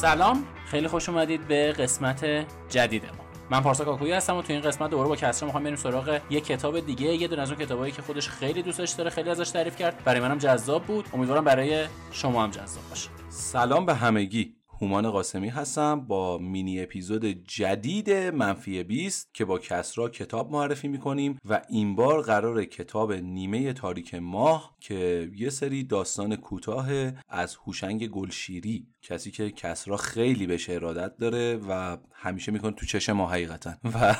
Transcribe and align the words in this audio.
سلام. 0.00 0.44
خیلی 0.66 0.88
خوش 0.88 1.08
اومدید 1.08 1.48
به 1.48 1.72
قسمت 1.72 2.24
جدید 2.68 3.04
ما. 3.04 3.24
من 3.50 3.60
پارسا 3.60 3.84
کاکویی 3.84 4.12
هستم 4.12 4.36
و 4.36 4.42
تو 4.42 4.52
این 4.52 4.62
قسمت 4.62 4.90
دوباره 4.90 5.08
با 5.08 5.16
کسرا 5.16 5.46
می‌خوام 5.46 5.64
بریم 5.64 5.76
سراغ 5.76 6.20
یه 6.30 6.40
کتاب 6.40 6.80
دیگه. 6.80 7.06
یه 7.06 7.28
دونه 7.28 7.42
از 7.42 7.50
اون 7.50 7.60
کتابایی 7.60 7.92
که 7.92 8.02
خودش 8.02 8.28
خیلی 8.28 8.62
دوستش 8.62 8.90
داره 8.90 9.10
خیلی 9.10 9.30
ازش 9.30 9.50
تعریف 9.50 9.76
کرد. 9.76 10.04
برای 10.04 10.20
منم 10.20 10.38
جذاب 10.38 10.84
بود. 10.84 11.08
امیدوارم 11.12 11.44
برای 11.44 11.86
شما 12.12 12.44
هم 12.44 12.50
جذاب 12.50 12.88
باشه. 12.90 13.08
سلام 13.28 13.86
به 13.86 13.94
همگی. 13.94 14.57
هومان 14.80 15.10
قاسمی 15.10 15.48
هستم 15.48 16.00
با 16.00 16.38
مینی 16.38 16.82
اپیزود 16.82 17.24
جدید 17.24 18.10
منفی 18.10 18.82
20 18.82 19.30
که 19.34 19.44
با 19.44 19.58
کسرا 19.58 20.08
کتاب 20.08 20.52
معرفی 20.52 20.88
می‌کنیم 20.88 21.38
و 21.44 21.62
این 21.68 21.94
بار 21.94 22.22
قرار 22.22 22.64
کتاب 22.64 23.12
نیمه 23.12 23.72
تاریک 23.72 24.14
ماه 24.14 24.76
که 24.80 25.30
یه 25.36 25.50
سری 25.50 25.84
داستان 25.84 26.36
کوتاه 26.36 26.88
از 27.28 27.56
هوشنگ 27.56 28.08
گلشیری 28.08 28.86
کسی 29.02 29.30
که 29.30 29.50
کسرا 29.50 29.96
خیلی 29.96 30.46
بهش 30.46 30.70
ارادت 30.70 31.16
داره 31.16 31.60
و 31.68 31.96
همیشه 32.12 32.52
می‌کنه 32.52 32.72
تو 32.72 32.86
چشم 32.86 33.12
ما 33.12 33.26
حقیقتا. 33.30 33.74
و 33.94 34.14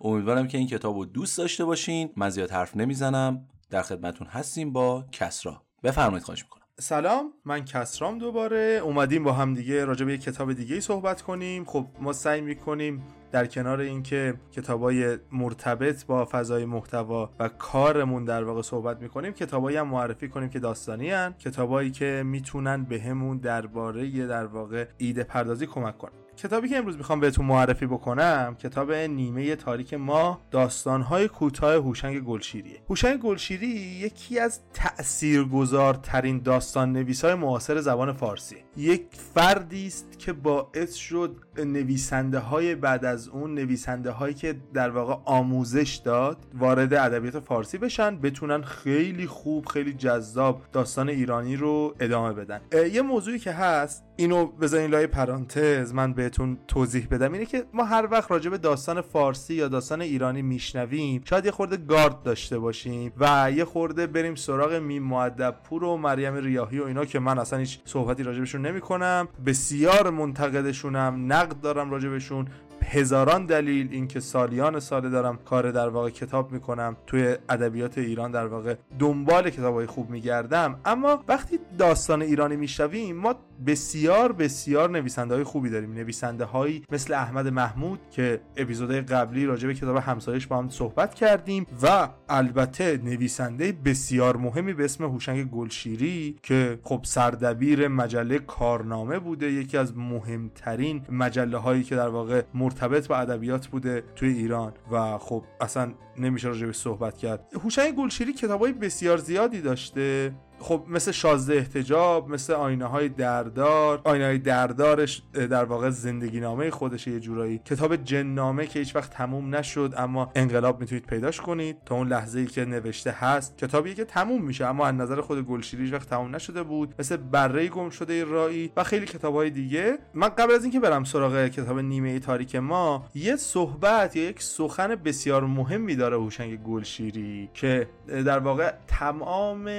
امیدوارم 0.00 0.48
که 0.48 0.58
این 0.58 0.66
کتاب 0.66 0.96
رو 0.96 1.04
دوست 1.04 1.38
داشته 1.38 1.64
باشین. 1.64 2.10
من 2.16 2.30
زیاد 2.30 2.50
حرف 2.50 2.76
نمی‌زنم. 2.76 3.48
در 3.70 3.82
خدمتون 3.82 4.26
هستیم 4.26 4.72
با 4.72 5.04
کسرا 5.12 5.62
بفرمایید 5.82 6.24
خواهش 6.24 6.42
می‌کنم. 6.42 6.59
سلام 6.80 7.32
من 7.44 7.64
کسرام 7.64 8.18
دوباره. 8.18 8.80
اومدیم 8.84 9.24
با 9.24 9.32
هم 9.32 9.54
دیگه 9.54 9.84
راجع 9.84 10.06
به 10.06 10.18
کتاب 10.18 10.52
دیگه 10.52 10.80
صحبت 10.80 11.22
کنیم. 11.22 11.64
خب 11.64 11.86
ما 12.00 12.12
سعی 12.12 12.40
می‌کنیم 12.40 13.02
در 13.32 13.46
کنار 13.46 13.80
اینکه 13.80 14.34
کتابای 14.52 15.18
مرتبط 15.32 16.06
با 16.06 16.28
فضای 16.32 16.64
محتوا 16.64 17.30
و 17.38 17.48
کارمون 17.48 18.24
در 18.24 18.44
واقع 18.44 18.62
صحبت 18.62 19.02
می‌کنیم 19.02 19.32
کتابایی 19.32 19.76
هم 19.76 19.88
معرفی 19.88 20.28
کنیم 20.28 20.48
که 20.48 20.58
داستانی 20.58 21.10
هن. 21.10 21.34
کتابایی 21.38 21.90
که 21.90 22.22
می‌تونن 22.26 22.84
بهمون 22.84 23.38
درباره 23.38 24.26
در 24.26 24.46
واقع 24.46 24.86
ایده 24.98 25.24
پردازی 25.24 25.66
کمک 25.66 25.98
کنن. 25.98 26.12
کتابی 26.42 26.68
که 26.68 26.76
امروز 26.76 26.96
می‌خوام 26.96 27.20
بهتون 27.20 27.46
معرفی 27.46 27.86
بکنم 27.86 28.56
کتاب 28.58 28.92
نیمه 28.92 29.56
تاریک 29.56 29.94
ما 29.94 30.40
داستانهای 30.50 31.28
کوتاه 31.28 31.74
هوشنگ 31.74 32.20
گلشیریه 32.20 32.80
هوشنگ 32.88 33.20
گلشیری 33.20 33.66
یکی 33.66 34.38
از 34.38 34.60
تاثیرگذارترین 34.74 36.38
داستان 36.38 36.92
نویسای 36.92 37.34
معاصر 37.34 37.80
زبان 37.80 38.12
فارسی. 38.12 38.56
یک 38.76 39.06
فردی 39.34 39.86
است 39.86 40.18
که 40.18 40.32
باعث 40.32 40.94
شد 40.94 41.36
نویسنده 41.64 42.38
های 42.38 42.74
بعد 42.74 43.04
از 43.04 43.28
اون 43.28 43.54
نویسنده 43.54 44.10
هایی 44.10 44.34
که 44.34 44.56
در 44.74 44.90
واقع 44.90 45.14
آموزش 45.24 46.00
داد 46.04 46.38
وارد 46.54 46.94
ادبیات 46.94 47.38
فارسی 47.38 47.78
بشن 47.78 48.18
بتونن 48.18 48.62
خیلی 48.62 49.26
خوب 49.26 49.66
خیلی 49.66 49.92
جذاب 49.92 50.62
داستان 50.72 51.08
ایرانی 51.08 51.56
رو 51.56 51.94
ادامه 52.00 52.32
بدن. 52.32 52.60
یه 52.92 53.02
موضوعی 53.02 53.38
که 53.38 53.52
هست 53.52 54.04
اینو 54.16 54.46
بذارین 54.46 54.90
لای 54.90 55.06
پرانتز 55.06 55.94
من 55.94 56.12
بهتون 56.12 56.58
توضیح 56.68 57.06
بدم. 57.10 57.32
اینه 57.32 57.46
که 57.46 57.64
ما 57.72 57.84
هر 57.84 58.08
وقت 58.10 58.30
راجع 58.30 58.50
به 58.50 58.58
داستان 58.58 59.00
فارسی 59.00 59.54
یا 59.54 59.68
داستان 59.68 60.00
ایرانی 60.00 60.42
میشنویم 60.42 61.22
شاید 61.24 61.44
یه 61.44 61.50
خورده 61.50 61.76
گارد 61.76 62.22
داشته 62.22 62.58
باشیم 62.58 63.12
و 63.20 63.52
یه 63.54 63.64
خورده 63.64 64.06
بریم 64.06 64.34
سراغ 64.34 64.72
میم 64.72 65.02
معدب 65.02 65.54
پور 65.64 65.84
و 65.84 65.96
مریم 65.96 66.34
ریاهی 66.34 66.78
و 66.78 66.84
اینا 66.84 67.04
که 67.04 67.18
من 67.18 67.38
اصلا 67.38 67.58
هیچ 67.58 67.80
صحبتی 67.84 68.22
راجبشون 68.22 68.66
نمی 68.66 68.80
کنم 68.80 69.28
بسیار 69.46 70.10
منتقدشونم 70.10 71.32
نقد 71.32 71.49
دارم 71.54 71.90
راجبشون 71.90 72.48
هزاران 72.92 73.46
دلیل 73.46 73.88
اینکه 73.90 74.20
سالیان 74.20 74.80
ساله 74.80 75.10
دارم 75.10 75.38
کار 75.44 75.70
در 75.70 75.88
واقع 75.88 76.10
کتاب 76.10 76.52
می‌کنم. 76.52 76.96
توی 77.06 77.36
ادبیات 77.48 77.98
ایران 77.98 78.30
در 78.30 78.46
واقع 78.46 78.74
دنبال 78.98 79.50
کتابای 79.50 79.86
خوب 79.86 80.10
میگردم. 80.10 80.80
اما 80.84 81.24
وقتی 81.28 81.58
داستان 81.78 82.22
ایرانی 82.22 82.56
می‌شویم 82.56 83.16
ما 83.16 83.34
بسیار 83.66 84.32
بسیار 84.32 84.90
نویسنده 84.90 85.34
های 85.34 85.44
خوبی 85.44 85.70
داریم. 85.70 85.92
نویسنده 85.92 86.44
هایی 86.44 86.84
مثل 86.92 87.14
احمد 87.14 87.48
محمود 87.48 88.00
که 88.10 88.40
اپیزودهای 88.56 89.00
قبلی 89.00 89.46
راجع 89.46 89.68
به 89.68 89.74
کتاب 89.74 89.96
همسایش 89.96 90.46
با 90.46 90.58
هم 90.58 90.68
صحبت 90.68 91.14
کردیم 91.14 91.66
و 91.82 92.08
البته 92.28 93.00
نویسنده 93.04 93.72
بسیار 93.84 94.36
مهمی 94.36 94.72
به 94.72 94.84
اسم 94.84 95.04
هوشنگ 95.04 95.50
گلشیری 95.50 96.36
که 96.42 96.78
خب 96.82 97.00
سردبیر 97.02 97.88
مجله 97.88 98.38
کارنامه 98.38 99.18
بوده 99.18 99.52
یکی 99.52 99.76
از 99.76 99.96
مهمترین 99.96 101.02
مجله 101.10 101.56
هایی 101.56 101.82
که 101.82 101.96
در 101.96 102.08
واقع 102.08 102.42
مرتبط 102.54 102.79
با 102.88 103.16
ادبیات 103.16 103.66
بوده 103.66 104.04
توی 104.16 104.28
ایران 104.28 104.72
و 104.92 105.18
خب 105.18 105.44
اصلا 105.60 105.92
نمیشه 106.18 106.48
راجع 106.48 106.66
به 106.66 106.72
صحبت 106.72 107.18
کرد. 107.18 107.52
هوشنگ 107.62 107.94
گلشیری 107.94 108.32
کتابای 108.32 108.72
بسیار 108.72 109.16
زیادی 109.16 109.60
داشته. 109.60 110.32
خب 110.60 110.84
مثل 110.88 111.10
شازده 111.10 111.54
احتجاب 111.54 112.28
مثل 112.28 112.52
آینه 112.52 112.86
های 112.86 113.08
دردار. 113.08 114.00
آینه 114.04 114.24
های 114.24 114.38
دردارش 114.38 115.22
در 115.32 115.64
واقع 115.64 115.90
زندگی 115.90 116.40
نامه 116.40 116.70
خودش 116.70 117.06
یه 117.06 117.20
جورایی. 117.20 117.58
کتاب 117.64 117.96
جننامه 117.96 118.66
که 118.66 118.78
هیچ 118.78 118.96
وقت 118.96 119.10
تموم 119.10 119.54
نشد 119.54 119.94
اما 119.96 120.32
انقلاب 120.34 120.80
می‌تونید 120.80 121.06
پیداش 121.06 121.40
کنید. 121.40 121.76
تا 121.86 121.94
اون 121.94 122.08
لحظه 122.08 122.40
ای 122.40 122.46
که 122.46 122.64
نوشته 122.64 123.10
هست 123.10 123.58
کتابی 123.58 123.94
که 123.94 124.04
تموم 124.04 124.42
میشه 124.42 124.66
اما 124.66 124.86
از 124.86 124.94
نظر 124.94 125.20
خود 125.20 125.46
گلشیری 125.46 125.82
هیچ 125.82 125.92
وقت 125.92 126.08
تموم 126.08 126.34
نشده 126.34 126.62
بود. 126.62 126.94
مثل 126.98 127.16
بره 127.16 127.68
گم 127.68 127.90
شده 127.90 128.24
رایی 128.24 128.72
و 128.76 128.84
خیلی 128.84 129.06
کتاب 129.06 129.34
های 129.34 129.50
دیگه. 129.50 129.98
من 130.14 130.28
قبل 130.28 130.54
از 130.54 130.62
اینکه 130.62 130.80
برم 130.80 131.04
سراغ 131.04 131.46
کتاب 131.46 131.78
نیمه 131.78 132.18
تاریک 132.18 132.56
ما 132.56 133.06
یه 133.14 133.36
صحبت 133.36 134.16
یا 134.16 134.28
یک 134.28 134.42
سخن 134.42 134.94
بسیار 134.94 135.44
مهمی 135.44 135.96
داره 135.96 136.16
هوشنگ 136.16 136.62
گلشیری 136.62 137.50
که 137.54 137.88
در 138.06 138.38
واقع 138.38 138.72
تمام 138.86 139.70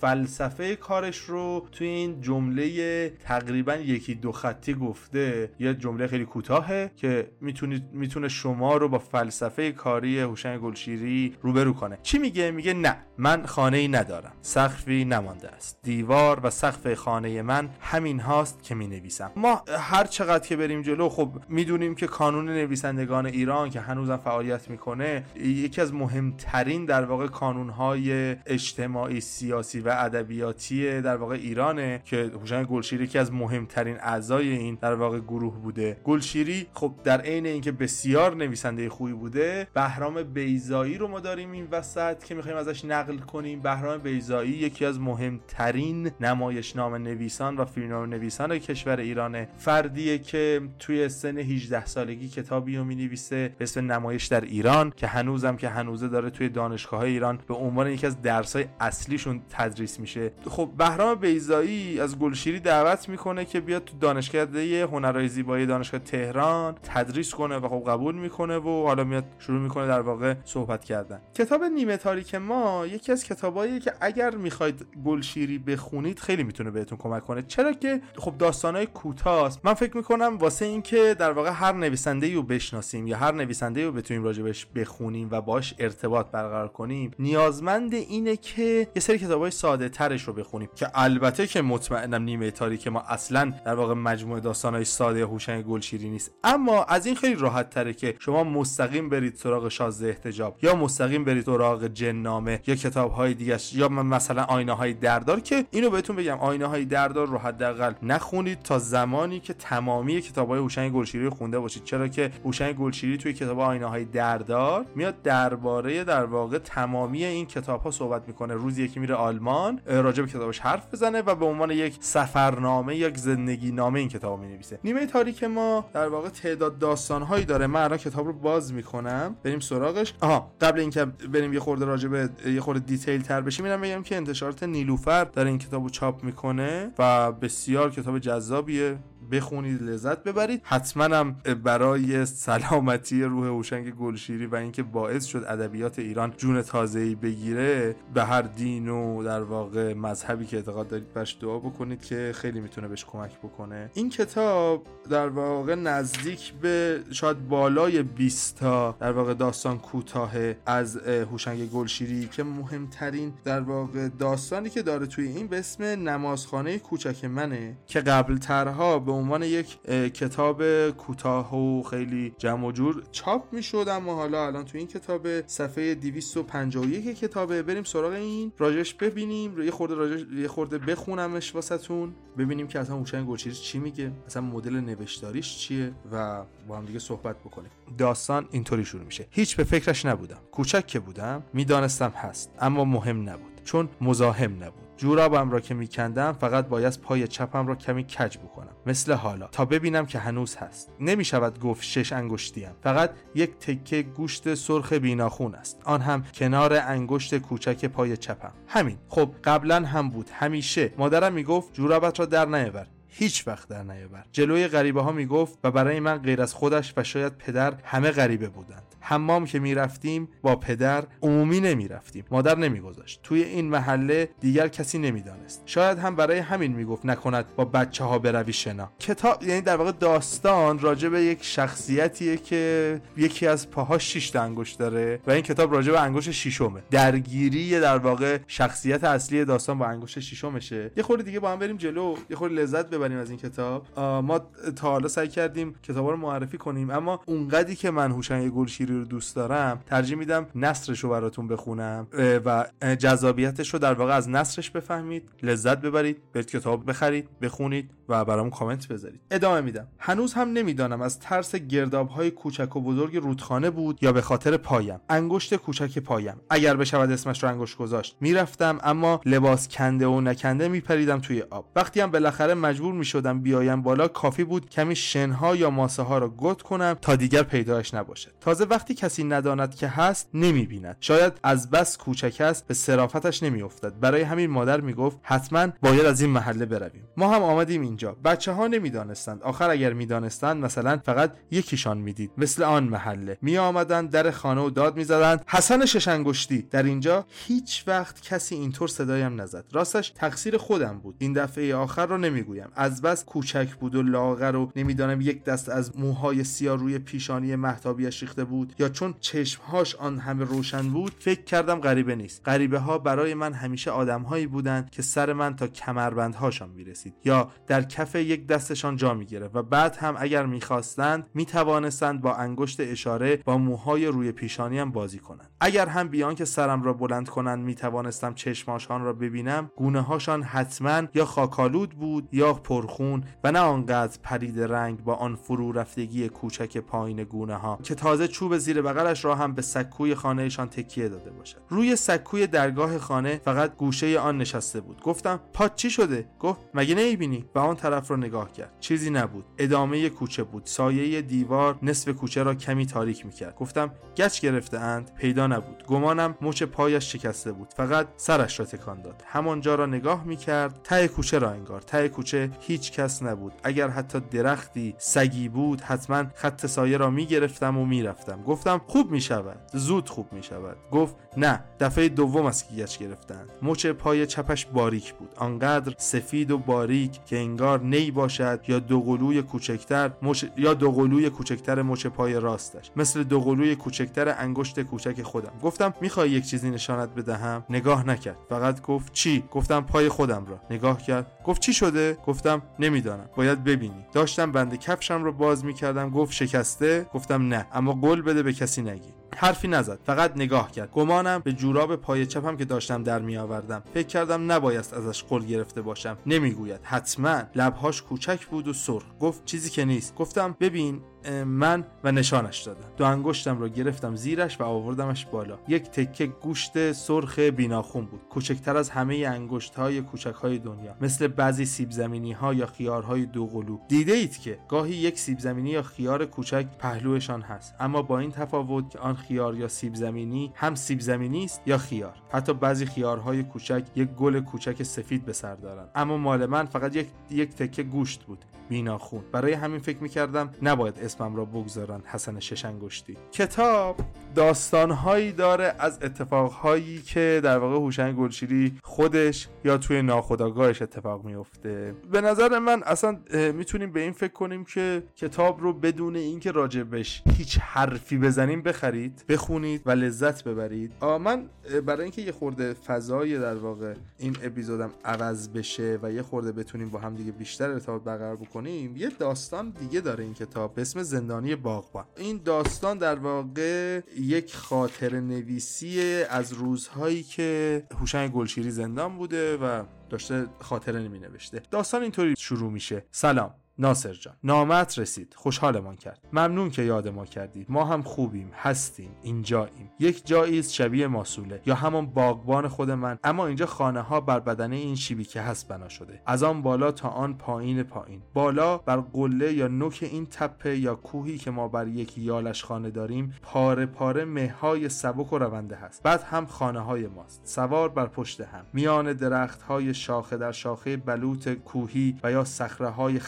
فلسفه 0.00 0.76
کارش 0.76 1.18
رو 1.18 1.66
توی 1.72 1.86
این 1.86 2.20
جمله 2.20 3.10
تقریبا 3.10 3.74
یکی 3.74 4.14
دو 4.14 4.32
خطی 4.32 4.74
گفته. 4.74 5.50
یه 5.58 5.74
جمله 5.74 6.06
خیلی 6.06 6.24
کوتاهه 6.24 6.90
که 6.96 7.30
می‌تونید 7.40 7.82
می‌تونه 7.92 8.28
شما 8.28 8.76
رو 8.76 8.88
با 8.88 8.98
فلسفه 8.98 9.72
کاری 9.72 10.20
هوشنگ 10.20 10.60
گلشیری 10.60 11.36
روبرو 11.42 11.72
کنه. 11.72 11.98
چی 12.02 12.18
میگه؟ 12.18 12.50
میگه 12.50 12.74
نه 12.74 12.96
من 13.18 13.46
خانه 13.46 13.76
ای 13.76 13.88
ندارم. 13.88 14.32
سقفی 14.40 15.04
نمانده 15.04 15.48
است. 15.48 15.78
دیوار 15.82 16.40
و 16.42 16.50
سقف 16.50 16.94
خانه 16.94 17.42
من 17.42 17.70
همین 17.80 18.20
هاست 18.20 18.62
که 18.62 18.74
می 18.74 18.86
نویسم 18.86 19.32
ما 19.36 19.64
هر 19.78 20.04
چقدر 20.04 20.46
که 20.46 20.56
بریم 20.56 20.82
جلو 20.82 21.08
خب 21.08 21.30
می‌دونیم 21.48 21.94
که 21.94 22.06
کانون 22.06 22.44
نویسندگان 22.44 23.26
ایران 23.26 23.70
که 23.70 23.80
هنوزم 23.80 24.16
فعالیت 24.16 24.70
می‌کنه 24.70 25.24
یکی 25.36 25.80
از 25.80 25.94
مهمترین 25.94 26.84
در 26.84 27.04
واقع 27.04 27.26
کانونهای 27.26 28.36
اجتماعی 28.46 29.20
سیاسی 29.20 29.79
و 29.80 29.88
ادبیاتی 29.98 31.00
در 31.00 31.16
واقع 31.16 31.34
ایرانه 31.34 32.02
که 32.04 32.30
هوشنگ 32.34 32.66
گلشیری 32.66 33.04
یکی 33.04 33.18
از 33.18 33.32
مهمترین 33.32 33.96
اعضای 34.00 34.48
این 34.48 34.78
در 34.80 34.94
واقع 34.94 35.18
گروه 35.18 35.58
بوده. 35.58 36.00
گلشیری 36.04 36.66
خب 36.74 36.94
در 37.04 37.20
عین 37.20 37.46
اینکه 37.46 37.72
بسیار 37.72 38.36
نویسنده 38.36 38.88
خوبی 38.88 39.12
بوده 39.12 39.68
بهرام 39.74 40.22
بیزایی 40.22 40.98
رو 40.98 41.08
ما 41.08 41.20
داریم 41.20 41.52
این 41.52 41.68
وسط 41.70 42.24
که 42.24 42.34
می‌خوایم 42.34 42.56
ازش 42.56 42.84
نقل 42.84 43.18
کنیم. 43.18 43.60
بهرام 43.60 43.98
بیزایی 43.98 44.50
یکی 44.50 44.84
از 44.84 45.00
مهمترین 45.00 46.10
نمایشنامه 46.20 46.98
نویسان 46.98 47.56
و 47.56 47.64
فیلمنامه 47.64 48.06
نویسان 48.06 48.58
کشور 48.58 49.00
ایرانه 49.00 49.48
فردیه 49.56 50.18
که 50.18 50.60
توی 50.78 51.08
سن 51.08 51.38
18 51.38 51.86
سالگی 51.86 52.28
کتابی 52.28 52.76
رو 52.76 52.84
می‌نویسه 52.84 53.54
به 53.58 53.62
اسم 53.62 53.92
نمایش 53.92 54.26
در 54.26 54.40
ایران 54.40 54.92
که 54.96 55.06
هنوزم 55.06 55.56
که 55.56 55.68
هنوزه 55.68 56.08
داره 56.08 56.30
توی 56.30 56.48
دانشگاه 56.48 57.00
ایران 57.00 57.38
به 57.48 57.54
عنوان 57.54 57.90
یکی 57.90 58.06
از 58.06 58.22
درسای 58.22 58.64
اصلیشون 58.80 59.42
تدریس 59.70 60.00
میشه. 60.00 60.32
خب 60.48 60.68
بهرام 60.78 61.14
بیزایی 61.14 62.00
از 62.00 62.18
گلشیری 62.18 62.60
دعوت 62.60 63.08
می‌کنه 63.08 63.44
که 63.44 63.60
بیاد 63.60 63.84
تو 63.84 63.98
دانشکده 64.00 64.84
هنرهای 64.84 65.28
زیبایی 65.28 65.66
دانشگاه 65.66 66.00
تهران 66.00 66.74
تدریس 66.82 67.34
کنه 67.34 67.56
و 67.56 67.68
خب 67.68 67.90
قبول 67.90 68.14
می‌کنه 68.14 68.58
و 68.58 68.86
حالا 68.86 69.04
میاد 69.04 69.24
شروع 69.38 69.60
می‌کنه 69.60 69.86
در 69.86 70.00
واقع 70.00 70.34
صحبت 70.44 70.84
کردن. 70.84 71.20
کتاب 71.34 71.64
نیمه 71.64 71.96
تاریک 71.96 72.34
ما 72.34 72.86
یکی 72.86 73.12
از 73.12 73.24
کتابایی 73.24 73.80
که 73.80 73.92
اگر 74.00 74.30
می‌خواید 74.30 74.86
گلشیری 75.04 75.58
بخونید 75.58 76.18
خیلی 76.18 76.42
می‌تونه 76.42 76.70
بهتون 76.70 76.98
کمک 76.98 77.24
کنه. 77.24 77.42
چرا 77.42 77.72
که 77.72 78.00
خب 78.16 78.38
داستانهای 78.38 78.86
کوتاست. 78.86 79.60
من 79.64 79.74
فکر 79.74 79.96
می‌کنم 79.96 80.38
واسه 80.40 80.64
اینکه 80.64 81.16
در 81.18 81.32
واقع 81.32 81.50
هر 81.50 81.72
نویسنده 81.72 82.34
رو 82.34 82.42
بشناسیم 82.42 83.06
یا 83.06 83.16
هر 83.16 83.32
نویسنده 83.32 83.86
رو 83.86 83.92
بتونیم 83.92 84.24
راجبش 84.24 84.66
بخونیم 84.66 85.28
و 85.30 85.40
باش 85.40 85.74
ارتباط 85.78 86.26
برقرار 86.26 86.68
کنیم 86.68 87.10
نیازمند 87.18 87.94
اینه 87.94 88.36
که 88.36 88.88
یه 88.96 89.02
سری 89.02 89.18
ساده 89.50 89.88
ترش 89.88 90.22
رو 90.22 90.32
بخونیم. 90.32 90.68
که 90.74 90.86
البته 90.94 91.46
که 91.46 91.62
مطمئنم 91.62 92.22
نیمه 92.22 92.50
تاریک 92.50 92.88
ما 92.88 93.00
اصلا 93.00 93.52
در 93.64 93.74
واقع 93.74 93.94
مجموعه 93.94 94.40
داستانهای 94.40 94.84
ساده 94.84 95.24
هوشنگ 95.24 95.64
گلشیری 95.64 96.08
نیست. 96.08 96.30
اما 96.44 96.84
از 96.84 97.06
این 97.06 97.14
خیلی 97.14 97.34
راحت 97.34 97.70
تره 97.70 97.94
که 97.94 98.16
شما 98.18 98.44
مستقیم 98.44 99.08
برید 99.08 99.34
سراغ 99.34 99.68
شازده 99.68 100.08
احتجاب 100.08 100.56
یا 100.62 100.74
مستقیم 100.74 101.24
برید 101.24 101.44
سراغ 101.44 101.86
جننامه 101.86 102.60
یا 102.66 102.74
کتاب 102.74 103.12
های 103.12 103.34
دیگه 103.34 103.58
یا 103.72 103.88
مثلا 103.88 104.42
آینه 104.42 104.72
های 104.72 104.94
دردار 104.94 105.40
که 105.40 105.64
اینو 105.70 105.90
بهتون 105.90 106.16
بگم 106.16 106.38
آینه 106.38 106.66
های 106.66 106.84
دردار 106.84 107.26
رو 107.26 107.38
حداقل 107.38 107.92
نخونید 108.02 108.62
تا 108.62 108.78
زمانی 108.78 109.40
که 109.40 109.54
تمامی 109.54 110.20
کتاب 110.20 110.48
های 110.48 110.58
هوشنگ 110.58 110.92
گلشیری 110.92 111.24
رو 111.24 111.30
خونده 111.30 111.58
باشید. 111.58 111.84
چرا 111.84 112.08
که 112.08 112.30
هوشنگ 112.44 112.76
گلشیری 112.76 113.18
توی 113.18 113.32
کتاب 113.32 113.60
آینه 113.60 113.86
های 113.86 114.04
دردار 114.04 114.86
میاد 114.94 115.22
درباره 115.22 116.04
در 116.04 116.24
واقع 116.24 116.58
تمامی 116.58 117.24
این 117.24 117.46
کتاب 117.46 117.82
ها 117.82 117.90
صحبت 117.90 118.28
می‌کنه. 118.28 118.54
روزی 118.54 118.88
که 118.88 119.00
میره 119.00 119.14
آلمان 119.40 119.80
راجع 119.86 120.22
به 120.22 120.28
کتابش 120.28 120.58
حرف 120.58 120.94
بزنه 120.94 121.22
و 121.22 121.34
به 121.34 121.44
عنوان 121.46 121.70
یک 121.70 121.96
سفرنامه 122.00 122.96
یک 122.96 123.16
زندگی 123.16 123.72
نامه 123.72 124.00
این 124.00 124.08
کتاب 124.08 124.40
می 124.40 124.46
نویسه 124.46 124.78
نیمه 124.84 125.06
تاریک 125.06 125.44
ما 125.44 125.84
در 125.92 126.08
واقع 126.08 126.28
تعداد 126.28 126.78
داستان 126.78 127.22
هایی 127.22 127.44
داره. 127.44 127.66
من 127.66 127.82
الان 127.82 127.98
کتاب 127.98 128.26
رو 128.26 128.32
باز 128.32 128.72
می‌کنم. 128.72 129.36
بریم 129.42 129.60
سراغش. 129.60 130.14
آها 130.20 130.50
قبل 130.60 130.80
اینکه 130.80 131.04
بریم 131.04 131.52
یه 131.52 131.60
خورده 131.60 131.84
راجع 131.84 132.08
به 132.08 132.28
یه 132.46 132.60
خورده 132.60 132.80
دیتیل 132.80 133.22
تر 133.22 133.40
بشیم 133.40 133.64
اینم 133.64 133.80
بگم 133.80 134.02
که 134.02 134.16
انتشارات 134.16 134.62
نیلوفر 134.62 135.24
داره 135.24 135.48
این 135.48 135.58
کتاب 135.58 135.82
رو 135.82 135.88
چاپ 135.88 136.24
می‌کنه 136.24 136.90
و 136.98 137.32
بسیار 137.32 137.90
کتاب 137.90 138.18
جذابیه. 138.18 138.98
بخونید 139.32 139.82
لذت 139.82 140.22
ببرید. 140.22 140.60
حتما 140.64 141.04
هم 141.04 141.36
برای 141.64 142.26
سلامتی 142.26 143.22
روح 143.22 143.46
هوشنگ 143.46 143.94
گلشیری 143.94 144.46
و 144.46 144.54
اینکه 144.54 144.82
باعث 144.82 145.24
شد 145.24 145.44
ادبیات 145.48 145.98
ایران 145.98 146.34
جون 146.36 146.62
تازه‌ای 146.62 147.14
بگیره 147.14 147.96
به 148.14 148.24
هر 148.24 148.42
دین 148.42 148.88
و 148.88 149.24
در 149.24 149.42
واقع 149.42 149.94
مذهبی 149.94 150.46
که 150.46 150.56
اعتقاد 150.56 150.88
دارید 150.88 151.12
برش 151.14 151.38
دعا 151.40 151.58
بکنید 151.58 152.04
که 152.04 152.32
خیلی 152.34 152.60
می‌تونه 152.60 152.88
بهش 152.88 153.04
کمک 153.04 153.38
بکنه. 153.38 153.90
این 153.94 154.10
کتاب 154.10 154.86
در 155.10 155.28
واقع 155.28 155.74
نزدیک 155.74 156.52
به 156.52 157.00
شاید 157.10 157.48
بالای 157.48 158.02
20 158.02 158.56
تا 158.56 158.96
در 159.00 159.12
واقع 159.12 159.34
داستان 159.34 159.78
کوتاه 159.78 160.32
از 160.66 160.96
هوشنگ 160.96 161.70
گلشیری 161.70 162.26
که 162.26 162.42
مهمترین 162.42 163.32
در 163.44 163.60
واقع 163.60 164.08
داستانی 164.08 164.70
که 164.70 164.82
داره 164.82 165.06
توی 165.06 165.28
این 165.28 165.46
به 165.46 165.58
اسم 165.58 165.82
نمازخانه 165.84 166.78
کوچک 166.78 167.24
منه 167.24 167.76
که 167.86 168.00
قبل 168.00 168.36
ترها 168.36 168.98
به 169.10 169.16
عنوان 169.16 169.42
یک 169.42 169.82
کتاب 170.14 170.90
کوتاه 170.90 171.56
و 171.56 171.82
خیلی 171.82 172.34
جمع 172.38 172.66
و 172.66 172.72
جور 172.72 173.02
چاپ 173.12 173.52
می‌شد 173.52 173.86
اما 173.88 174.14
حالا 174.14 174.46
الان 174.46 174.64
تو 174.64 174.78
این 174.78 174.86
کتاب 174.86 175.46
صفحه 175.46 175.94
251 175.94 177.18
کتابه. 177.18 177.62
بریم 177.62 177.84
سراغ 177.84 178.12
این 178.12 178.52
راجش 178.58 178.94
ببینیم. 178.94 179.62
یه 179.62 179.70
خورده 179.70 179.94
راجش 179.94 180.24
یه 180.36 180.48
خورده 180.48 180.78
بخونمش 180.78 181.54
واسهتون. 181.54 182.14
ببینیم 182.38 182.66
که 182.66 182.78
اصلا 182.78 182.96
هوشنگ 182.96 183.26
گلچیری 183.26 183.54
چی 183.54 183.78
میگه. 183.78 184.12
اصلا 184.26 184.42
مدل 184.42 184.76
نوشتاریش 184.76 185.58
چیه 185.58 185.92
و 186.12 186.44
با 186.68 186.76
هم 186.76 186.84
دیگه 186.84 186.98
صحبت 186.98 187.36
بکنیم. 187.38 187.70
داستان 187.98 188.48
اینطوری 188.50 188.84
شروع 188.84 189.04
میشه. 189.04 189.26
هیچ 189.30 189.56
به 189.56 189.64
فکرش 189.64 190.06
نبودم. 190.06 190.38
کوچک 190.52 190.86
که 190.86 191.00
بودم 191.00 191.42
می‌دانستم 191.52 192.12
هست 192.16 192.50
اما 192.60 192.84
مهم 192.84 193.28
نبود. 193.28 193.60
چون 193.64 193.88
مزاحم 194.00 194.64
نبود. 194.64 194.79
جورابم 195.00 195.50
را 195.50 195.60
که 195.60 195.74
میکندم 195.74 196.32
فقط 196.32 196.68
باید 196.68 196.98
پای 196.98 197.28
چپم 197.28 197.66
را 197.66 197.74
کمی 197.74 198.04
کج 198.04 198.38
بکنم. 198.38 198.72
مثل 198.86 199.12
حالا. 199.12 199.46
تا 199.46 199.64
ببینم 199.64 200.06
که 200.06 200.18
هنوز 200.18 200.56
هست. 200.56 200.92
نمی 201.00 201.24
شود 201.24 201.60
گفت 201.60 201.82
شش 201.82 202.12
انگشتیم. 202.12 202.70
فقط 202.82 203.10
یک 203.34 203.58
تکه 203.58 204.02
گوشت 204.02 204.54
سرخ 204.54 204.92
بیناخون 204.92 205.54
است. 205.54 205.80
آن 205.84 206.00
هم 206.00 206.24
کنار 206.34 206.74
انگشت 206.74 207.38
کوچک 207.38 207.84
پای 207.84 208.16
چپم. 208.16 208.52
همین. 208.66 208.98
خب 209.08 209.30
قبلا 209.44 209.84
هم 209.84 210.08
بود. 210.08 210.30
همیشه. 210.32 210.92
مادرم 210.98 211.32
می‌گفت 211.32 211.74
جورابت 211.74 212.20
را 212.20 212.26
در 212.26 212.46
نیاور. 212.46 212.86
هیچ 213.08 213.48
وقت 213.48 213.68
در 213.68 213.82
نیاور. 213.82 214.24
جلوی 214.32 214.68
غریبه 214.68 215.02
ها 215.02 215.12
می‌گفت 215.12 215.58
و 215.64 215.70
برای 215.70 216.00
من 216.00 216.18
غیر 216.18 216.42
از 216.42 216.54
خودش 216.54 216.94
و 216.96 217.04
شاید 217.04 217.32
پدر 217.36 217.74
همه 217.84 218.10
غریبه 218.10 218.48
بودند. 218.48 218.89
حمام 219.00 219.44
که 219.44 219.58
می‌رفتیم 219.58 220.28
با 220.42 220.56
پدر 220.56 221.04
عمومی 221.22 221.60
نمی‌رفتیم. 221.60 222.24
مادر 222.30 222.58
نمیگذاشت. 222.58 223.20
توی 223.22 223.42
این 223.42 223.68
محله 223.68 224.28
دیگر 224.40 224.68
کسی 224.68 224.98
نمی‌دانست. 224.98 225.62
شاید 225.66 225.98
هم 225.98 226.16
برای 226.16 226.38
همین 226.38 226.72
می‌گفت 226.72 227.06
نکند 227.06 227.44
با 227.56 227.64
بچه 227.64 228.04
ها 228.04 228.18
بروی 228.18 228.52
شنا. 228.52 228.92
کتاب 228.98 229.42
یعنی 229.42 229.60
در 229.60 229.76
واقع 229.76 229.92
داستان 229.92 230.78
راجع 230.78 231.08
به 231.08 231.22
یک 231.22 231.38
شخصیتیه 231.44 232.36
که 232.36 233.00
یکی 233.16 233.46
از 233.46 233.70
پاهاش 233.70 234.16
شش 234.16 234.36
انگشت 234.36 234.78
داره 234.78 235.20
و 235.26 235.30
این 235.30 235.42
کتاب 235.42 235.72
راجع 235.72 235.92
به 235.92 236.00
انگشت 236.00 236.30
ششمه. 236.30 236.82
درگیری 236.90 237.80
در 237.80 237.98
واقع 237.98 238.38
شخصیت 238.46 239.04
اصلی 239.04 239.44
داستان 239.44 239.78
با 239.78 239.86
انگشت 239.86 240.20
ششمشه. 240.20 240.90
یه 240.96 241.02
خورده 241.02 241.22
دیگه 241.22 241.40
با 241.40 241.52
هم 241.52 241.58
بریم 241.58 241.76
جلو. 241.76 242.16
یه 242.30 242.36
خورده 242.36 242.54
لذت 242.54 242.90
ببریم 242.90 243.18
از 243.18 243.30
این 243.30 243.38
کتاب. 243.38 243.98
ما 243.98 244.38
تا 244.76 244.90
حالا 244.90 245.08
سعی 245.08 245.28
کردیم 245.28 245.74
کتابا 245.82 246.10
رو 246.10 246.16
معرفی 246.16 246.58
کنیم 246.58 246.90
اما 246.90 247.20
اونقدی 247.26 247.76
که 247.76 247.90
من 247.90 248.10
هوشنگ 248.10 248.54
گلشیری 248.90 248.98
رو 248.98 249.04
دوست 249.04 249.36
دارم 249.36 249.80
ترجیح 249.86 250.16
میدم 250.16 250.46
نصرش 250.54 251.00
رو 251.00 251.10
براتون 251.10 251.48
بخونم. 251.48 252.06
و 252.44 252.66
جذابیتش 252.98 253.72
رو 253.72 253.78
در 253.78 253.92
واقع 253.92 254.12
از 254.12 254.28
نصرش 254.28 254.70
بفهمید 254.70 255.28
لذت 255.42 255.80
ببرید 255.80 256.22
برید 256.32 256.46
کتاب 256.46 256.90
بخرید 256.90 257.28
بخونید 257.42 257.90
و 258.08 258.24
برامون 258.24 258.50
کامنت 258.50 258.88
بذارید. 258.88 259.20
ادامه 259.30 259.60
میدم. 259.60 259.86
هنوز 259.98 260.34
هم 260.34 260.48
نمی‌دانم 260.52 261.02
از 261.02 261.20
ترس 261.20 261.54
گرداب 261.54 262.08
های 262.08 262.30
کوچک 262.30 262.76
و 262.76 262.80
بزرگ 262.80 263.16
رودخانه 263.16 263.70
بود 263.70 263.98
یا 264.02 264.12
به 264.12 264.20
خاطر 264.20 264.56
پایم. 264.56 265.00
انگشت 265.08 265.56
کوچک 265.56 265.98
پایم. 265.98 266.36
اگر 266.50 266.76
بشود 266.76 267.10
اسمش 267.10 267.42
رو 267.42 267.48
انگشت 267.48 267.76
گذاشت. 267.76 268.16
می‌رفتم 268.20 268.78
اما 268.82 269.20
لباس 269.26 269.68
کنده 269.68 270.06
و 270.06 270.20
نکنده 270.20 270.68
میپریدم 270.68 271.20
توی 271.20 271.42
آب. 271.50 271.66
وقتی 271.76 272.00
هم 272.00 272.10
بالاخره 272.10 272.54
مجبور 272.54 272.94
می‌شدم 272.94 273.40
بیایم 273.40 273.82
بالا 273.82 274.08
کافی 274.08 274.44
بود 274.44 274.70
کمی 274.70 274.96
شنها 274.96 275.56
یا 275.56 275.70
ماسه 275.70 276.02
ها 276.02 276.18
را 276.18 276.28
گد 276.28 276.62
کنم 276.62 276.96
تا 277.02 277.16
دیگر 277.16 277.42
پیدایش 277.42 277.94
نباشد 277.94 278.30
تازه 278.40 278.64
وقتی 278.80 278.94
کسی 278.94 279.24
نداند 279.24 279.74
که 279.74 279.88
هست 279.88 280.28
نمی‌بیند. 280.34 280.96
شاید 281.00 281.32
از 281.42 281.70
بس 281.70 281.96
کوچک 281.96 282.40
است 282.40 282.66
به 282.66 282.74
صرافتش 282.74 283.42
نمیافتد. 283.42 284.00
برای 284.00 284.22
همین 284.22 284.50
مادر 284.50 284.80
می‌گفت 284.80 285.18
حتما 285.22 285.68
باید 285.82 286.06
از 286.06 286.20
این 286.20 286.30
محله 286.30 286.66
برویم. 286.66 287.02
ما 287.16 287.34
هم 287.34 287.42
آمدیم 287.42 287.82
اینجا. 287.82 288.12
بچه 288.12 288.52
ها 288.52 288.66
نمی‌دانستند. 288.66 289.42
آخر 289.42 289.70
اگر 289.70 289.92
می‌دانستند 289.92 290.64
مثلا 290.64 291.00
فقط 291.04 291.32
یکیشان 291.50 291.98
می‌دید. 291.98 292.30
مثل 292.38 292.62
آن 292.62 292.84
محله. 292.84 293.38
می 293.42 293.58
آمدند 293.58 294.10
در 294.10 294.30
خانه 294.30 294.60
و 294.60 294.70
داد 294.70 294.96
می‌زدند. 294.96 295.44
حسن 295.46 295.86
ششنگشتی 295.86 296.62
در 296.62 296.82
اینجا 296.82 297.26
هیچ 297.28 297.84
وقت 297.86 298.20
کسی 298.20 298.54
اینطور 298.54 298.88
صدایم 298.88 299.40
نزد. 299.40 299.64
راستش 299.72 300.10
تقصیر 300.10 300.56
خودم 300.56 300.98
بود. 300.98 301.14
این 301.18 301.32
دفعه 301.32 301.74
آخر 301.74 302.06
رو 302.06 302.18
نمی‌گویم. 302.18 302.68
از 302.74 303.02
بس 303.02 303.24
کوچک 303.24 303.74
بود 303.74 303.94
و 303.94 304.02
لاغر 304.02 304.56
و 304.56 304.72
نمی‌دانم 304.76 305.20
یک 305.20 305.44
دست 305.44 305.68
از 305.68 305.98
موهای 305.98 306.44
سیاه 306.44 306.76
روی 306.78 306.98
پیشانی 306.98 307.56
محتابیش 307.56 308.22
ریخته 308.22 308.44
بود. 308.44 308.69
یا 308.78 308.88
چون 308.88 309.14
چشمهاش 309.20 309.94
آن 309.94 310.18
همه 310.18 310.44
روشن 310.44 310.88
بود 310.88 311.12
فکر 311.18 311.42
کردم 311.42 311.80
غریبه 311.80 312.14
نیست. 312.14 312.42
غریبه 312.44 312.78
ها 312.78 312.98
برای 312.98 313.34
من 313.34 313.52
همیشه 313.52 313.90
آدمهایی 313.90 314.46
بودند 314.46 314.90
که 314.90 315.02
سر 315.02 315.32
من 315.32 315.56
تا 315.56 315.66
کمربندهاشان 315.66 316.70
می‌رسید 316.70 317.14
یا 317.24 317.50
در 317.66 317.82
کف 317.82 318.14
یک 318.14 318.46
دستشان 318.46 318.96
جا 318.96 319.14
می‌گرفت 319.14 319.56
و 319.56 319.62
بعد 319.62 319.96
هم 319.96 320.14
اگر 320.18 320.46
می‌خواستند 320.46 321.26
می‌توانستند 321.34 322.20
با 322.20 322.34
انگشت 322.34 322.80
اشاره 322.80 323.36
با 323.36 323.58
موهای 323.58 324.06
روی 324.06 324.32
پیشانیم 324.32 324.90
بازی 324.90 325.18
کنند. 325.18 325.50
اگر 325.60 325.86
هم 325.86 326.08
بیان 326.08 326.34
که 326.34 326.44
سرم 326.44 326.82
را 326.82 326.92
بلند 326.92 327.28
کنند 327.28 327.64
می‌توانستم 327.64 328.34
چشماشان 328.34 329.02
را 329.02 329.12
ببینم 329.12 329.70
گونه 329.76 330.00
هاشان 330.00 330.42
حتما 330.42 331.02
یا 331.14 331.24
خاکالود 331.24 331.90
بود 331.90 332.28
یا 332.32 332.52
پرخون 332.52 333.24
و 333.44 333.52
نه 333.52 333.58
آنقدر 333.58 334.18
پرید 334.22 334.60
رنگ 334.60 335.04
با 335.04 335.14
آن 335.14 335.34
فرو 335.34 335.72
رفتگی 335.72 336.28
کوچک 336.28 336.78
پایین 336.78 337.24
گونه 337.24 337.54
ها 337.54 337.78
که 337.82 337.94
تازه 337.94 338.28
چوب 338.28 338.58
زیر 338.60 338.82
بغلش 338.82 339.24
را 339.24 339.34
هم 339.34 339.54
به 339.54 339.62
سکوی 339.62 340.14
خانهشان 340.14 340.68
تکیه 340.68 341.08
داده 341.08 341.30
باشد. 341.30 341.58
روی 341.68 341.96
سکوی 341.96 342.46
درگاه 342.46 342.98
خانه 342.98 343.40
فقط 343.44 343.76
گوشه 343.76 344.18
آن 344.18 344.38
نشسته 344.38 344.80
بود. 344.80 345.02
گفتم 345.02 345.40
پات 345.52 345.74
چی 345.74 345.90
شده؟ 345.90 346.28
گفت 346.40 346.60
مگه 346.74 346.94
نمی‌بینی؟ 346.94 347.44
و 347.54 347.58
آن 347.58 347.76
طرف 347.76 348.10
را 348.10 348.16
نگاه 348.16 348.52
کرد. 348.52 348.76
چیزی 348.80 349.10
نبود. 349.10 349.44
ادامه 349.58 350.08
کوچه 350.08 350.42
بود. 350.42 350.62
سایه 350.66 351.22
دیوار 351.22 351.78
نصف 351.82 352.08
کوچه 352.08 352.42
را 352.42 352.54
کمی 352.54 352.86
تاریک 352.86 353.26
می‌کرد. 353.26 353.56
گفتم 353.56 353.90
گچ 354.16 354.40
گرفته 354.40 354.78
اند 354.78 355.14
پیدا 355.14 355.46
نبود. 355.46 355.84
گمانم 355.86 356.34
مچ 356.40 356.62
پایش 356.62 357.12
شکسته 357.12 357.52
بود. 357.52 357.68
فقط 357.76 358.06
سرش 358.16 358.60
را 358.60 358.66
تکان 358.66 359.02
داد. 359.02 359.22
همانجا 359.26 359.74
را 359.74 359.86
نگاه 359.86 360.24
می‌کرد. 360.24 360.80
ته 360.84 361.08
کوچه 361.08 361.38
را 361.38 361.50
انگار. 361.50 361.80
ته 361.80 362.08
کوچه 362.08 362.50
هیچ 362.60 362.92
کس 362.92 363.22
نبود. 363.22 363.52
اگر 363.64 363.88
حتی 363.88 364.20
درختی 364.20 364.94
سگی 364.98 365.48
بود 365.48 365.80
حتما 365.80 366.24
خط 366.34 366.66
سایه 366.66 366.96
را 366.96 367.10
می‌گرفتم 367.10 367.78
و 367.78 367.86
می‌رفتم. 367.86 368.42
گفتم 368.50 368.80
خوب 368.86 369.10
می‌شود. 369.10 369.58
زود 369.72 370.08
خوب 370.08 370.32
می‌شود. 370.32 370.76
گفت 370.92 371.16
نه 371.36 371.64
دفعه 371.80 372.08
دوم 372.08 372.46
است 372.46 372.68
که 372.68 372.74
گچ 372.82 372.98
گرفتند 372.98 373.50
مچ 373.62 373.86
پای 373.86 374.26
چپش 374.26 374.66
باریک 374.66 375.14
بود. 375.14 375.28
آنقدر 375.36 375.94
سفید 375.98 376.50
و 376.50 376.58
باریک 376.58 377.24
که 377.24 377.38
انگار 377.38 377.80
نی 377.80 378.10
باشد 378.10 378.60
یا 378.68 378.78
دوقلوی 378.78 379.42
کوچکتر 379.42 380.10
مچ 380.22 380.44
یا 380.56 380.74
دوقلوی 380.74 381.30
کوچکتر 381.30 381.82
مچ 381.82 382.06
پای 382.06 382.40
راستش. 382.40 382.90
مثل 382.96 383.22
دوقلوی 383.22 383.76
کوچکتر 383.76 384.34
انگشت 384.38 384.80
کوچک 384.80 385.22
خودم. 385.22 385.52
گفتم 385.62 385.94
می‌خوای 386.00 386.30
یک 386.30 386.46
چیزی 386.46 386.70
نشانت 386.70 387.08
بدهم؟ 387.14 387.64
نگاه 387.70 388.06
نکرد. 388.06 388.36
فقط 388.48 388.82
گفت 388.82 389.12
چی؟ 389.12 389.44
گفتم 389.50 389.80
پای 389.80 390.08
خودم 390.08 390.46
را. 390.46 390.60
نگاه 390.70 391.02
کرد. 391.02 391.26
گفت 391.44 391.62
چی 391.62 391.72
شده؟ 391.72 392.18
گفتم 392.26 392.62
نمی‌دانم. 392.78 393.28
باید 393.36 393.64
ببینی. 393.64 394.06
داشتم 394.12 394.52
بند 394.52 394.78
کفشم 394.78 395.24
رو 395.24 395.32
باز 395.32 395.64
می‌کردم. 395.64 396.10
گفت 396.10 396.32
شکسته؟ 396.32 397.06
گفتم 397.14 397.48
نه. 397.48 397.66
اما 397.72 397.92
قول 397.92 398.22
بده 398.22 398.39
به 398.42 398.52
کسی 398.52 398.82
نگی. 398.82 399.14
حرفی 399.36 399.68
نزد 399.68 399.98
فقط 400.06 400.32
نگاه 400.36 400.72
کرد. 400.72 400.90
گمانم 400.90 401.40
به 401.44 401.52
جوراب 401.52 401.96
پای 401.96 402.26
چپم 402.26 402.56
که 402.56 402.64
داشتم 402.64 403.02
در 403.02 403.18
می 403.18 403.36
آوردم 403.36 403.82
فکر 403.94 404.06
کردم 404.06 404.52
نبایست 404.52 404.94
ازش 404.94 405.24
قل 405.24 405.44
گرفته 405.44 405.82
باشم. 405.82 406.18
نمی‌گوید. 406.26 406.80
حتما 406.82 407.42
لبهاش 407.54 408.02
کوچک 408.02 408.46
بود 408.46 408.68
و 408.68 408.72
سرخ. 408.72 409.02
گفت 409.20 409.44
چیزی 409.44 409.70
که 409.70 409.84
نیست. 409.84 410.14
گفتم 410.14 410.56
ببین 410.60 411.00
من 411.46 411.84
و 412.04 412.12
نشانش 412.12 412.58
دادم. 412.58 412.88
دو 412.96 413.04
انگشتم 413.04 413.58
رو 413.58 413.68
گرفتم 413.68 414.16
زیرش 414.16 414.60
و 414.60 414.64
آوردمش 414.64 415.26
بالا. 415.26 415.58
یک 415.68 415.82
تکه 415.82 416.26
گوشت 416.26 416.92
سرخ 416.92 417.38
بیناخون 417.38 418.04
بود. 418.04 418.20
کوچکتر 418.30 418.76
از 418.76 418.90
همه 418.90 419.14
انگشت 419.14 419.74
های 419.74 420.00
کوچک 420.00 420.34
های 420.34 420.58
دنیا. 420.58 420.96
مثل 421.00 421.28
بعضی 421.28 421.64
سیب 421.64 421.90
زمینی 421.90 422.32
ها 422.32 422.54
یا 422.54 422.66
خیارهای 422.66 423.26
دوقلو. 423.26 423.78
دیده 423.88 424.12
اید 424.12 424.38
که 424.38 424.58
گاهی 424.68 424.94
یک 424.94 425.18
سیب 425.18 425.38
زمینی 425.38 425.70
یا 425.70 425.82
خیار 425.82 426.24
کوچک 426.26 426.66
پهلوشان 426.78 427.42
هست. 427.42 427.74
اما 427.80 428.02
با 428.02 428.18
این 428.18 428.30
تفاوت 428.30 428.90
که 428.90 428.98
آن 428.98 429.14
خیار 429.14 429.56
یا 429.56 429.68
سیب 429.68 429.94
زمینی 429.94 430.52
هم 430.54 430.74
سیب 430.74 431.00
زمینی 431.00 431.44
است 431.44 431.62
یا 431.66 431.78
خیار. 431.78 432.14
حتی 432.32 432.52
بعضی 432.52 432.86
خیارهای 432.86 433.42
کوچک 433.42 433.84
یک 433.96 434.08
گل 434.08 434.40
کوچک 434.40 434.82
سفید 434.82 435.24
به 435.24 435.32
سر 435.32 435.54
دارند. 435.54 435.88
اما 435.94 436.16
مال 436.16 436.46
من 436.46 436.64
فقط 436.64 436.96
یک 436.96 437.06
یک 437.30 437.54
تکه 437.54 437.82
گوشت 437.82 438.24
بود. 438.24 438.44
بیناخون 438.70 439.20
برای 439.32 439.52
همین 439.52 439.78
فکر 439.78 439.98
می‌کردم 439.98 440.50
نباید 440.62 440.98
اسمم 440.98 441.36
را 441.36 441.44
بگذارن 441.44 442.00
حسن 442.04 442.40
ششنگشتی. 442.40 443.16
کتاب 443.32 443.96
داستانهایی 444.34 445.32
داره 445.32 445.74
از 445.78 445.98
اتفاقهایی 446.02 447.02
که 447.02 447.40
در 447.44 447.58
واقع 447.58 447.76
هوشنگ 447.76 448.16
گلشیری 448.16 448.78
خودش 448.82 449.48
یا 449.64 449.78
توی 449.78 450.02
ناخودآگاهش 450.02 450.82
اتفاق 450.82 451.24
میفته 451.24 451.94
به 452.12 452.20
نظر 452.20 452.58
من 452.58 452.82
اصلا 452.82 453.18
می‌تونیم 453.54 453.92
به 453.92 454.00
این 454.00 454.12
فکر 454.12 454.32
کنیم 454.32 454.64
که 454.64 455.02
کتاب 455.16 455.60
رو 455.60 455.72
بدون 455.72 456.16
اینکه 456.16 456.50
راجبش 456.50 457.22
هیچ 457.36 457.58
حرفی 457.58 458.18
بزنیم 458.18 458.62
بخرید 458.62 459.24
بخونید 459.28 459.82
و 459.86 459.90
لذت 459.90 460.44
ببرید. 460.44 460.92
آ 461.00 461.18
من 461.18 461.48
برای 461.86 462.02
اینکه 462.02 462.22
یه 462.22 462.32
خورده 462.32 462.74
فضای 462.74 463.38
در 463.38 463.56
واقع 463.56 463.94
این 464.18 464.36
اپیزودم 464.42 464.90
عوض 465.04 465.48
بشه 465.48 465.98
و 466.02 466.12
یه 466.12 466.22
خورده 466.22 466.52
بتونیم 466.52 466.88
با 466.88 466.98
هم 466.98 467.14
دیگه 467.14 467.32
بیشتر 467.32 467.70
ارتباط 467.70 468.02
برقرار 468.02 468.36
بکنیم 468.36 468.59
یه 468.66 469.08
داستان 469.18 469.70
دیگه 469.70 470.00
داره 470.00 470.24
این 470.24 470.34
کتاب 470.34 470.74
به 470.74 470.82
اسم 470.82 471.02
زندانی 471.02 471.56
باغبان. 471.56 472.04
این 472.16 472.40
داستان 472.44 472.98
در 472.98 473.14
واقع 473.14 474.00
یک 474.20 474.56
خاطر 474.56 475.20
نویسی 475.20 476.22
از 476.30 476.52
روزهایی 476.52 477.22
که 477.22 477.82
هوشنگ 478.00 478.32
گلشیری 478.32 478.70
زندان 478.70 479.16
بوده 479.18 479.56
و 479.56 479.84
داشته 480.10 480.46
خاطره 480.60 481.00
نمی 481.00 481.18
نوشته 481.18 481.62
داستان 481.70 482.02
اینطوری 482.02 482.34
شروع 482.38 482.70
میشه. 482.70 483.04
سلام. 483.10 483.54
ناصر 483.80 484.12
جان. 484.12 484.34
نامت 484.44 484.98
رسید. 484.98 485.34
خوشحالمان 485.36 485.96
کرد. 485.96 486.20
ممنون 486.32 486.70
که 486.70 486.82
یاد 486.82 487.08
ما 487.08 487.26
کردید. 487.26 487.66
ما 487.70 487.84
هم 487.84 488.02
خوبیم 488.02 488.50
هستیم 488.54 489.10
اینجاییم. 489.22 489.90
یک 489.98 490.26
جایی 490.26 490.62
شبیه 490.62 491.06
ماسوله 491.06 491.62
یا 491.66 491.74
همان 491.74 492.06
باغبان 492.06 492.68
خود 492.68 492.90
من. 492.90 493.18
اما 493.24 493.46
اینجا 493.46 493.66
خانه 493.66 494.00
ها 494.00 494.20
بر 494.20 494.40
بدنه 494.40 494.76
این 494.76 494.96
شیبی 494.96 495.24
که 495.24 495.40
هست 495.40 495.68
بنا 495.68 495.88
شده. 495.88 496.22
از 496.26 496.42
آن 496.42 496.62
بالا 496.62 496.92
تا 496.92 497.08
آن 497.08 497.34
پایین 497.34 497.82
پایین. 497.82 498.22
بالا 498.34 498.78
بر 498.78 498.96
قله 498.96 499.52
یا 499.52 499.68
نوک 499.68 499.98
این 500.02 500.26
تپه 500.26 500.78
یا 500.78 500.94
کوهی 500.94 501.38
که 501.38 501.50
ما 501.50 501.68
بر 501.68 501.88
یک 501.88 502.18
یالش 502.18 502.64
خانه 502.64 502.90
داریم 502.90 503.34
پاره 503.42 503.86
پاره 503.86 504.24
مههای 504.24 504.88
سبک 504.88 505.32
و 505.32 505.38
رونده 505.38 505.76
هست. 505.76 506.02
بعد 506.02 506.22
هم 506.22 506.46
خانه 506.46 506.80
های 506.80 507.06
ماست. 507.06 507.40
سوار 507.44 507.88
بر 507.88 508.06
پشت 508.06 508.40
هم. 508.40 508.64
میان 508.72 509.12
درخت 509.12 509.62
های 509.62 509.94
شاخه 509.94 510.36
در 510.36 510.52
شاخه 510.52 510.96
بلوط 510.96 511.48
کوهی 511.48 512.16
و 512.22 512.32
یا 512.32 512.44
صخره 512.44 512.88
های 512.88 513.18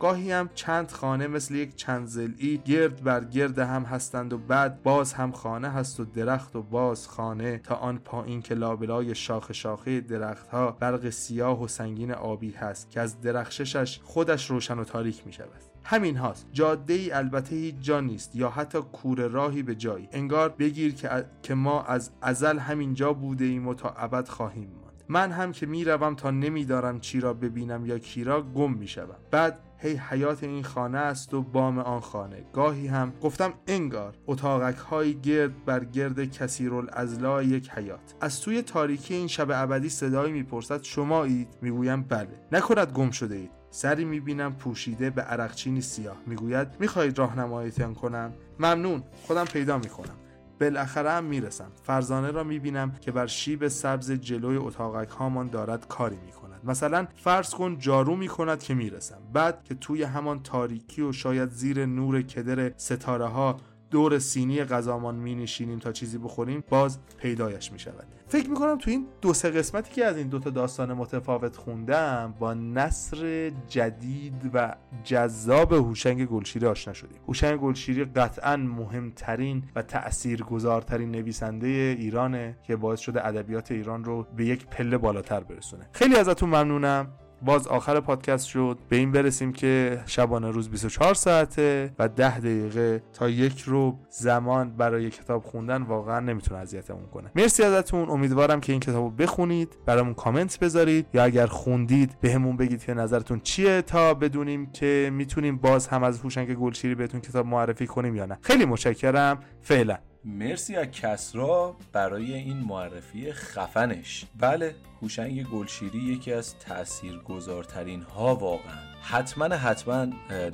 گاهی 0.00 0.32
هم 0.32 0.50
چند 0.54 0.90
خانه 0.90 1.26
مثل 1.26 1.54
یک 1.54 1.76
چند 1.76 2.06
زلی 2.06 2.58
گرد 2.58 3.02
بر 3.02 3.24
گرد 3.24 3.58
هم 3.58 3.82
هستند 3.82 4.32
و 4.32 4.38
بعد 4.38 4.82
باز 4.82 5.12
هم 5.12 5.32
خانه 5.32 5.68
هست 5.68 6.00
و 6.00 6.04
درخت 6.04 6.56
و 6.56 6.62
باز 6.62 7.08
خانه 7.08 7.58
تا 7.58 7.74
آن 7.74 7.98
پایین 7.98 8.42
که 8.42 8.54
لابلای 8.54 9.14
شاخه 9.14 9.52
شاخه 9.52 10.00
درختها 10.00 10.70
برق 10.70 11.10
سیاه 11.10 11.62
و 11.62 11.68
سنگین 11.68 12.12
آبی 12.12 12.50
هست 12.50 12.90
که 12.90 13.00
از 13.00 13.20
درخششش 13.20 14.00
خودش 14.04 14.50
روشن 14.50 14.78
و 14.78 14.84
تاریک 14.84 15.26
می 15.26 15.32
شود 15.32 15.70
همین 15.84 16.16
هاست. 16.16 16.46
جاده 16.52 16.94
ای 16.94 17.12
البته 17.12 17.56
هیچ 17.56 17.74
جا 17.80 18.00
نیست 18.00 18.36
یا 18.36 18.50
حتی 18.50 18.80
کوره 18.80 19.28
راهی 19.28 19.62
به 19.62 19.74
جایی. 19.74 20.08
انگار 20.12 20.48
بگیر 20.48 20.94
که, 20.94 21.24
که 21.42 21.54
ما 21.54 21.82
از 21.82 22.10
ازل 22.22 22.58
همینجا 22.58 23.12
بوده 23.12 23.44
ایم 23.44 23.68
و 23.68 23.74
تا 23.74 23.88
ابد 23.88 24.28
خواهیم 24.28 24.79
من 25.10 25.32
هم 25.32 25.52
که 25.52 25.66
می‌روم 25.66 26.14
تا 26.14 26.30
نمیدارم 26.30 27.00
چی 27.00 27.20
را 27.20 27.34
ببینم 27.34 27.86
یا 27.86 27.98
کی 27.98 28.24
را 28.24 28.42
گم 28.42 28.72
می‌شوم. 28.72 29.16
بعد 29.30 29.58
هی 29.78 29.96
حیات 29.96 30.42
این 30.44 30.64
خانه 30.64 30.98
است 30.98 31.34
و 31.34 31.42
بام 31.42 31.78
آن 31.78 32.00
خانه. 32.00 32.44
گاهی 32.52 32.86
هم 32.86 33.12
گفتم 33.22 33.52
انگار 33.66 34.14
اتاقک 34.26 34.76
های 34.76 35.14
گرد 35.14 35.64
بر 35.64 35.84
گرد 35.84 36.24
کثیر 36.30 36.74
الازلا 36.74 37.42
یک 37.42 37.70
حیات. 37.70 38.14
از 38.20 38.40
توی 38.40 38.62
تاریکی 38.62 39.14
این 39.14 39.26
شب 39.26 39.46
ابدی 39.50 39.88
صدایی 39.88 40.32
می‌پرسد 40.32 40.82
شمایید؟ 40.82 41.48
می‌گویم 41.62 42.02
بله. 42.02 42.40
نکند 42.52 42.92
گم 42.92 43.10
شده 43.10 43.36
اید 43.36 43.50
سری 43.70 44.04
می‌بینم 44.04 44.54
پوشیده 44.54 45.10
به 45.10 45.22
عرقچینی 45.22 45.80
سیاه. 45.80 46.16
می‌گوید 46.26 46.68
می‌خواهید 46.80 47.18
راهنماییتان 47.18 47.94
کنم؟ 47.94 48.32
ممنون 48.58 49.02
خودم 49.26 49.44
پیدا 49.44 49.78
می‌کنم. 49.78 50.14
بالاخره 50.60 51.10
هم 51.10 51.24
می‌رسم. 51.24 51.72
فرزانه 51.82 52.30
را 52.30 52.44
می‌بینم 52.44 52.92
که 53.00 53.12
بر 53.12 53.26
شیب 53.26 53.68
سبز 53.68 54.12
جلوی 54.12 54.56
اتاقک 54.56 55.08
هامان 55.08 55.48
دارد 55.48 55.88
کاری 55.88 56.16
می‌کند. 56.26 56.60
مثلا 56.64 57.06
فرض 57.16 57.54
کن 57.54 57.78
جارو 57.78 58.16
می‌کند 58.16 58.62
که 58.62 58.74
می‌رسم. 58.74 59.18
بعد 59.32 59.64
که 59.64 59.74
توی 59.74 60.02
همان 60.02 60.42
تاریکی 60.42 61.02
و 61.02 61.12
شاید 61.12 61.50
زیر 61.50 61.86
نور 61.86 62.22
کدر 62.22 62.72
ستاره 62.76 63.26
ها 63.26 63.56
دور 63.90 64.18
سینی 64.18 64.64
غذامان 64.64 65.14
می 65.14 65.34
نشینیم 65.34 65.78
تا 65.78 65.92
چیزی 65.92 66.18
بخوریم 66.18 66.64
باز 66.68 66.98
پیدایش 67.18 67.72
می 67.72 67.78
شود 67.78 68.06
فکر 68.30 68.50
می 68.50 68.56
کنم 68.56 68.78
تو 68.78 68.90
این 68.90 69.06
دو 69.20 69.34
سه 69.34 69.50
قسمتی 69.50 69.92
که 69.92 70.04
از 70.04 70.16
این 70.16 70.28
دوتا 70.28 70.50
داستان 70.50 70.92
متفاوت 70.92 71.56
خوندم 71.56 72.34
با 72.38 72.54
نصر 72.54 73.50
جدید 73.68 74.50
و 74.54 74.74
جذاب 75.04 75.72
هوشنگ 75.72 76.26
گلشیری 76.26 76.66
آشنا 76.66 76.94
شدیم. 76.94 77.18
هوشنگ 77.28 77.60
گلشیری 77.60 78.04
قطعا 78.04 78.56
مهمترین 78.56 79.62
و 79.76 79.82
تاثیرگذارترین 79.82 81.10
نویسنده 81.10 81.96
ایرانه 81.98 82.56
که 82.62 82.76
باعث 82.76 83.00
شده 83.00 83.26
ادبیات 83.26 83.72
ایران 83.72 84.04
رو 84.04 84.26
به 84.36 84.44
یک 84.44 84.66
پله 84.66 84.98
بالاتر 84.98 85.40
برسونه. 85.40 85.88
خیلی 85.92 86.16
ازتون 86.16 86.48
ممنونم. 86.48 87.08
باز 87.42 87.66
آخر 87.66 88.00
پادکست 88.00 88.46
شد. 88.46 88.78
به 88.88 88.96
این 88.96 89.12
برسیم 89.12 89.52
که 89.52 90.02
شبانه 90.06 90.50
روز 90.50 90.68
24 90.70 91.14
ساعته 91.14 91.92
و 91.98 92.08
10 92.08 92.38
دقیقه 92.38 93.02
تا 93.12 93.28
یک 93.28 93.60
رو 93.60 93.98
زمان 94.08 94.70
برای 94.76 95.10
کتاب 95.10 95.42
خوندن 95.42 95.82
واقعا 95.82 96.20
نمی‌تونه 96.20 96.60
اذیتمون 96.60 97.06
کنه. 97.06 97.30
مرسی 97.34 97.62
ازتون. 97.62 98.10
امیدوارم 98.10 98.60
که 98.60 98.72
این 98.72 98.80
کتاب 98.80 99.04
رو 99.04 99.10
بخونید 99.10 99.76
برامون 99.86 100.14
کامنت 100.14 100.58
بذارید 100.58 101.06
یا 101.14 101.24
اگر 101.24 101.46
خوندید 101.46 102.16
بهمون 102.20 102.56
به 102.56 102.70
بگید 102.70 102.84
که 102.84 102.94
نظرتون 102.94 103.40
چیه 103.40 103.82
تا 103.82 104.14
بدونیم 104.14 104.66
که 104.66 105.10
می‌تونیم 105.12 105.56
باز 105.56 105.88
هم 105.88 106.02
از 106.02 106.20
هوشنگ 106.20 106.54
گلشیری 106.54 106.94
بهتون 106.94 107.20
کتاب 107.20 107.46
معرفی 107.46 107.86
کنیم 107.86 108.16
یا 108.16 108.26
نه. 108.26 108.38
خیلی 108.42 108.64
متشکرم. 108.64 109.38
فعلا. 109.60 109.98
مرسی 110.24 110.76
از 110.76 110.86
کسرا 110.86 111.76
برای 111.92 112.34
این 112.34 112.56
معرفی 112.56 113.32
خفنش. 113.32 114.24
بله 114.38 114.74
هوشنگ 115.02 115.48
گلشیری 115.48 115.98
یکی 115.98 116.32
از 116.32 116.58
تاثیرگذارترین 116.58 118.02
ها 118.02 118.34
واقعا. 118.34 118.90
حتما 119.02 119.44
حتما 119.44 120.06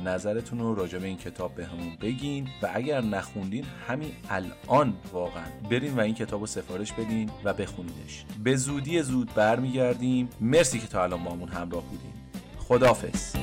نظرتون 0.04 0.58
رو 0.58 0.74
راجع 0.74 0.98
به 0.98 1.06
این 1.06 1.16
کتاب 1.16 1.54
به 1.54 1.66
همون 1.66 1.96
بگین 2.00 2.48
و 2.62 2.70
اگر 2.74 3.00
نخوندین 3.00 3.64
همین 3.88 4.12
الان 4.30 4.94
واقعا 5.12 5.44
برین 5.70 5.94
و 5.94 6.00
این 6.00 6.14
کتاب 6.14 6.40
رو 6.40 6.46
سفارش 6.46 6.92
بدین 6.92 7.30
و 7.44 7.54
بخونیدش 7.54 8.24
به 8.44 8.56
زودی 8.56 9.02
زود 9.02 9.34
برمیگردیم. 9.34 10.28
مرسی 10.40 10.78
که 10.78 10.86
تا 10.86 11.02
الان 11.02 11.24
با 11.24 11.30
همون 11.30 11.48
همراه 11.48 11.82
بودین. 11.82 12.12
خدافز 12.58 13.36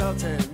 insulted. 0.00 0.49